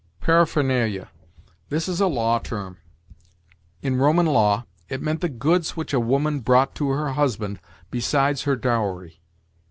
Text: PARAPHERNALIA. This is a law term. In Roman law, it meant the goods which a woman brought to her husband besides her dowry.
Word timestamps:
PARAPHERNALIA. 0.19 1.09
This 1.69 1.87
is 1.87 2.01
a 2.01 2.07
law 2.07 2.39
term. 2.39 2.79
In 3.83 3.97
Roman 3.97 4.25
law, 4.25 4.65
it 4.89 4.99
meant 4.99 5.21
the 5.21 5.29
goods 5.29 5.77
which 5.77 5.93
a 5.93 5.99
woman 5.99 6.39
brought 6.39 6.73
to 6.77 6.89
her 6.89 7.11
husband 7.13 7.59
besides 7.91 8.41
her 8.41 8.55
dowry. 8.55 9.21